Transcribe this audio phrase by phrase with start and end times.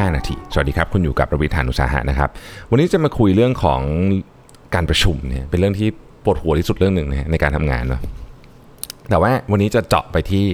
[0.00, 2.30] 5 นาที สวัสดีครับ คุณอยู่กับประวิทยานุสาหะนะครับ
[2.70, 3.80] วันนี้จะมาคุยเรื่องของ
[4.74, 5.88] การประชุมเนี่ยเป็นเรื่องที่
[6.24, 8.00] ปวดหัวที่สุดเรื่องหนึ่งนะในการทำงานเนาะ
[9.10, 10.44] แต่ว่าวันนี้จะเจาะไปที่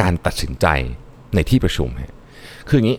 [0.00, 0.66] การตัดสินใจ
[1.34, 1.88] ในที่ประชุม
[2.68, 2.98] คืออย่างนี้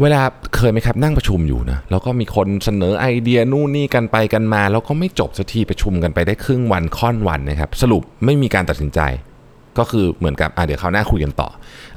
[0.00, 0.20] เวลา
[0.56, 9.00] เคยไหมครับนั่งประชุมอยู่นะแล้วก็มีคนเสนอไอเดียนู่นนี่กันไปกันมา แล้วก็ไม่จบสักทีประชุมกันไปได้ครึ่งวันค่อนวันนะครับ สรุปไม่มีการตัดสินใจ
[9.78, 11.48] ก็คือเหมือนกับอะเดี๋ยวเขาวหน้าคุยกันต่อ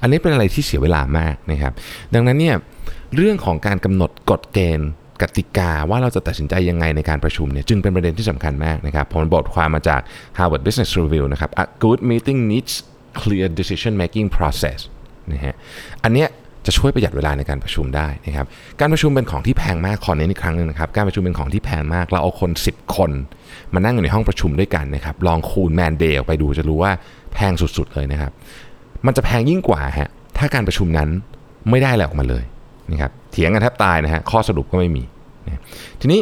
[0.01, 1.73] อันนี้เป็นอะไรที่เสียเวลามากนะครับ
[2.13, 2.55] ดังนั้นเนี่ย
[3.15, 4.89] เรื่องของการกำหนดกฎเกณฑ์
[5.21, 10.01] กติกาว่าเราจะตัดสินใจยังไงในการประชุมเนี่ยจึงเป็นประเด็นที่สำคัญมากนะครับผมบทความมาจาก
[10.37, 12.73] Harvard Business Review นะครับ A good meeting needs
[13.21, 14.79] clear decision making process
[15.31, 15.55] นะฮะ
[16.03, 16.27] อันเนี้ย
[16.65, 18.45] จะช่วยประหยัดเวลาในการประชุมได้นะครับ
[18.79, 23.11] การประชุมเป็นของที่แพงมากขอเน้นอีกครั้งหนึงนะครับการประชุมเป็นของที่แพงมากเราเอาคน 10 คน
[23.73, 26.91] มานั่งอยู่ในห้องประชุมด้วยกันนะครับลองคูณแมนเดย์ออกไปดูจะรู้ว่า
[27.33, 28.31] แพงสุดๆเลยนะครับ
[29.05, 31.09] มันจะแพงยิ่งกว่าฮะถ้าการประชุมนั้น
[31.69, 32.43] ไม่ได้อะไรออกมาเลย
[32.91, 35.03] นะครับเถียงกันแทบตายนะฮะข้อสรุปก็ไม่มี
[35.45, 35.61] นะ
[36.01, 36.21] ทีนี้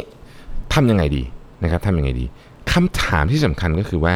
[0.74, 1.24] ทำยังไงดี
[1.64, 2.26] นะครับทำยังไงดี
[2.72, 4.16] คำถามที่สำคัญก็คือว่า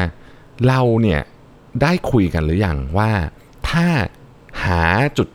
[0.66, 1.20] เราเนี่ย
[1.82, 3.10] ได้คุยกันหรือยังว่า
[3.68, 3.86] ถ้า
[4.64, 4.82] หา
[5.18, 5.28] จุด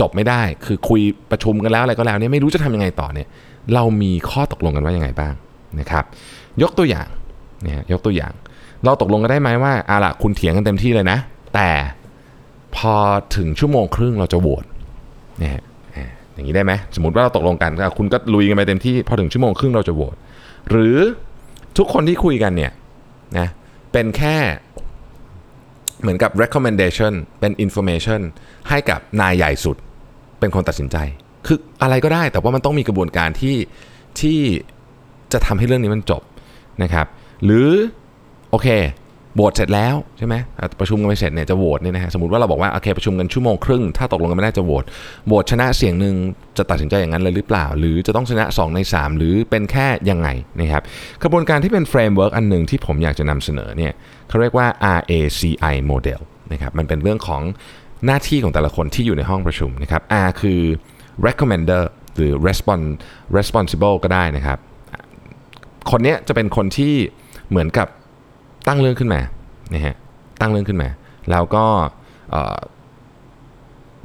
[0.00, 1.00] จบไม่ได้ คือคุย
[1.30, 3.28] ประชุมกันแล้วอะไรก็แล้วเนี่ยไม่รู้จะทำยังไงต่อเนี่ย
[3.74, 5.34] เรามีข้อตกลงกันว่ายังไงบ้าง
[5.80, 6.04] นะครับ
[6.62, 7.08] ยกตัวอย่าง
[7.64, 8.32] นะยกตัวอย่าง
[8.84, 11.18] เราตกลงกันได้ไหมว่าอะล่ะคุณเถียงกันเต็มที่เลยนะ
[11.54, 11.70] แต่
[12.76, 12.94] พอ
[13.36, 14.64] ถึงชั่วโมงครึ่งเราจะโหวต
[15.42, 15.62] นะฮะ
[16.36, 20.16] อย่างนี้ได้ไหมสมมติว่าเราตกลงกันคุณก็ลุยกันไปเต็มที่พอถึงชั่วโมงครึ่งเราจะโหวต
[20.70, 20.96] หรือ
[21.78, 22.72] ทุกคนที่คุยกันเนี่ย
[23.38, 23.48] นะ
[23.92, 24.36] เป็นแค่
[26.02, 28.20] เหมือนกับ recommendation เป็น information
[28.68, 29.76] ให้กับนายใหญ่สุด
[30.40, 30.96] เป็นคนตัดสินใจ
[31.46, 33.56] คืออะไรก็ได้แต่ว่ามันต้องมีกระบวนการที่
[34.20, 34.40] ที่
[35.32, 36.22] จะทำให้เรื่องนี้มันจบ
[36.82, 37.06] นะครับ
[37.44, 37.68] หรือ
[38.50, 38.68] โอเค
[39.36, 40.34] โหวตเสร็จแล้วใช่ไหม
[40.80, 44.84] ประชุมกันไปเสร็จเนี่ยจะโหวตเนี่ยนะฮะสมมติว่าเราบอกว่าโอเคประชุมกันชั่วโมงครึ่ง ถ้าตกลงกันไม่ได้จะโหวต
[45.26, 46.14] โหวตชนะเสียงหนึ่ง
[46.58, 50.28] จะตัดสินใจอย่างนั้นเลยหรือเปล่า หรือจะต้องชนะ 2 ใน 3 หรือเป็นแค่ยังไง
[50.60, 50.82] นะครับ
[51.22, 53.92] กระบวนการที่เป็น framework อันหนึ่งที่ผมอยากจะนำเสนอเนี่ย
[54.28, 54.66] เขาเรียกว่า
[54.98, 56.20] RACI model
[56.52, 57.42] นะครับมันเป็นเรื่องของ
[58.06, 60.60] หน้าที่ของแต่ละคนที่อยู่ในห้องประชุมนะครับ R คือ
[61.26, 61.82] recommender
[62.16, 62.80] หรือ respon
[63.36, 64.58] responsible ก็ได้นะครับ
[65.90, 66.94] คนนี้จะเป็นคนที่
[67.50, 67.88] เหมือนกับ
[68.68, 69.20] ตั้งเรื่องขึ้นมา
[69.74, 69.94] นะฮะ
[70.40, 70.88] ตั้งเรื่องขึ้นมา
[71.30, 71.64] แล้วก็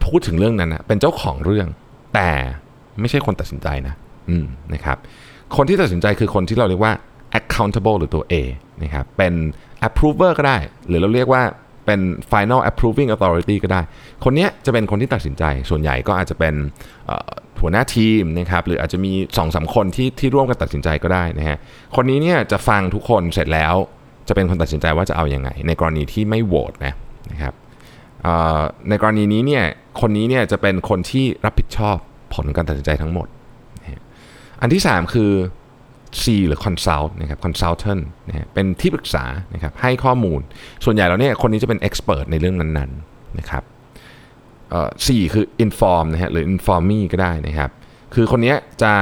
[0.04, 1.68] พูดถึงเรื่องนั้นนะเป็นเจ้าของเรื่อง
[2.16, 2.30] แต่
[3.00, 3.96] ไม่ใช่คนตัดสินใจนะ
[4.30, 4.98] อืมนะครับ
[5.56, 6.94] คนที่ตัดสินใจคือคนที่เราเรียกว่า
[7.40, 8.34] accountable หรือตัว A
[8.84, 9.34] นะครับเป็น
[9.88, 10.58] approver ก็ได้
[10.88, 11.44] หรือเราเรียกว่า
[11.86, 12.02] เป็น
[12.32, 13.82] final approving authority ก็ได้
[14.24, 16.56] คนเนี้ยจะเป็นคนที่ตัดสินใจ ส่วนใหญ่ก็อาจจะเป็น
[17.62, 21.58] หัวหน้าทีมนะครับหรืออาจจะมี2อสาคนที่ที่ร่วมกันตัดสินใจก็ได้นะฮะ
[21.96, 23.76] คนนี้เนี่ยจะฟังทุกคนเสร็จแล้ว
[24.28, 26.94] จะเป็นคนตัดสินใจว่าจะเอาอยัางไง ในกรณีที่ไม่โหวตนะ
[27.32, 27.54] นะครับ
[28.90, 29.64] ในกรณีนี้เนี่ย
[30.02, 31.98] คนนี้เนี่ยจะเป็นคนที่รับผิดชอบ
[32.34, 33.28] ผลการตัดสินใจทั้งหมด
[34.62, 35.32] อันที่ 3 คือ
[36.22, 40.40] C หรือ consult นะครับ consultant นะเป็นที่ปรึกษานะครับให้ข้อมูล
[40.86, 43.64] ส่วนใหญ่แล้วเนี่ยคนนี้จะเป็น expert ในเรื่องนั้นๆนะครับ
[44.70, 47.70] เอ่อ C คือ inform นะฮะหรือ informe ก็ได้นะครับ
[48.16, 48.54] คือคนนี้
[48.84, 48.94] จะ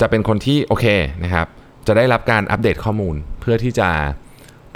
[0.00, 0.86] จะเป็นคนที่โอเค
[1.24, 1.46] นะครับ
[1.86, 3.88] จะได้รับการอัปเดตข้อมูล เพื่อที่จะ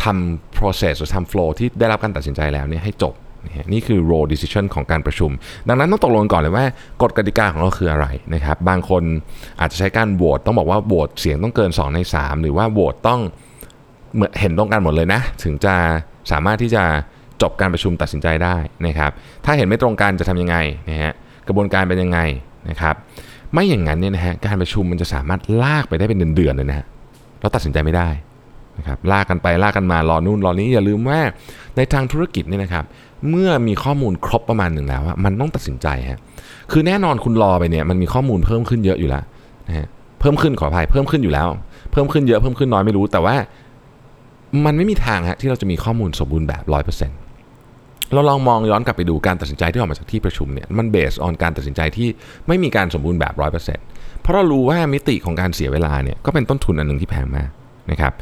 [0.05, 3.15] ทำ process หรือทำ flow ที่ได้รับการตัดสินใจแล้วเนี่ยให้จบ
[3.73, 5.31] นี่คือ role decision ของการประชุม
[5.69, 6.65] ดังนั้นต้องตกลงก่อนเลยว่า
[7.03, 9.03] กฎกติกาของเราคืออะไรนะครับ บางคน
[9.61, 13.21] อาจจะใช้การโหวตต้องบอกว่าโหวตเสียงต้องเกิน 2 ใน 3 หรือว่าโหวตต้อง
[14.41, 15.75] เห็นตรงกันหมดเลยนะ ถึงจะ
[16.31, 16.83] สามารถที่จะ
[17.43, 19.11] จบการประชุมตัดสินใจได้นะครับ
[19.45, 20.57] ถ้าเห็นไม่ตรงกันจะทำยังไง
[20.91, 21.13] นะฮะ
[21.47, 22.19] กระบวนการเป็นยังไง
[22.69, 22.95] นะครับ
[23.53, 26.87] ไม่อย่างนั้นเนี่ยนะฮะการประชุมมันจะสามารถลากไปได้เป็นเดือนๆเลยนะฮะ
[27.41, 28.09] เราตัดสินใจไม่ได้
[28.79, 31.21] นะครับลากกันไปลากกันมารอนู่นรอนี้อย่าลืมว่า
[31.77, 32.85] ในทางธุรกิจเนี่ยนะครับ
[33.31, 36.21] เมื่อมีข้อมูลครบประมาณหนึ่งแล้วมันต้องตัดสินใจฮะ
[36.73, 39.25] คือแน่นอนคุณรอไปเนี่ยมันมีข้อมูลเพิ่มขึ้นเยอะอยู่แล้ว
[39.69, 39.87] นะฮะ
[40.21, 41.47] เพิ่มขึ้นขออภัยเพิ่มขึ้นอยู่แล้ว
[41.93, 43.37] เพิ่มขึ้นเยอะเพิ่มขึ้นน้อยไม่รู้แต่ว่า
[44.65, 47.19] มันไม่มีทางฮะที่เราจะมีข้อมูลสมบูรณ์แบบร้อยเปอร์เซ็นต์
[48.13, 52.09] เราลองมองย้อนกลับไปดูการตัดสินใจที่ออกมาจากที่ประชุมเนี่ยมันเบสออนการตัดสินใจที่
[52.49, 53.85] ไม่มีการสมบูรณ์แบบร้อยเปอร์เซ็นต์
[54.21, 57.51] เพราะเรารู้ว่ามิติของการเสียเวลาเนี่ยก็เป็นต้นทุนอันหนึ่งที่แพงมาก
[57.91, 58.13] นะครับ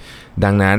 [0.45, 0.79] ดังนั้น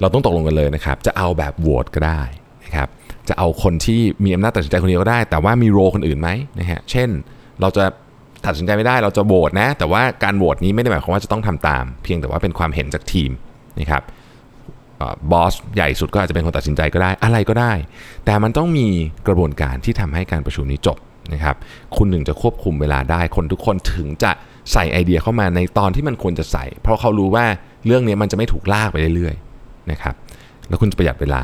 [0.00, 2.22] เราต้องตกลงกันเลยนะครับจะเอาแบบโหวตก็ได้
[2.64, 2.88] นะครับ
[3.28, 6.28] จะเอาคนที่มีอำนาจตัดสินใจคนเดียวก็ได้ แต่ว่ามีโรคนอื่นไหม
[6.58, 7.08] นะฮะเช่น
[7.60, 7.84] เราจะ
[8.46, 13.30] ตัดสินใจไม่ได้เราจะโหวตนะ แต่ว่าการโหวตนี้ไม่ได้หมายความว่าจะต้องทำตาม เพียงแต่ว่าเป็นความเห็นจากทีม
[13.80, 14.02] นะครับ
[15.32, 17.72] บอสใหญ่สุดก็อาจจะเป็นคนตัดสินใจก็ได้อะไรก็ได้
[18.24, 18.86] แต่มันต้องมี
[19.26, 20.98] กระบวนการที่ทำให้การประชุมนี้จบ
[21.32, 21.56] นะครับ
[21.96, 24.32] คุณหนึ่งจะควบคุมเวลาได้คนทุกคนถึงจะ
[24.72, 27.46] ใส่ไอเดียเข้ามาในตอนที่มันควรจะใส่ เพราะเขารู้ว่า
[27.86, 30.14] เรื่องนี้มันจะไม่ถูกลากไปเรื่อยๆนะครับ
[30.68, 31.42] แล้วคุณจะประหยัดเวลา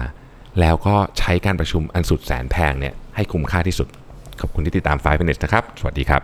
[0.61, 3.89] แล้วก็ใช้การประชุมอันสุดแสนแพงเนี่ยให้คุ้มค่าที่สุด
[4.41, 6.23] ขอบคุณที่ติดตาม5 minutes นะครับ สวัสดีครับ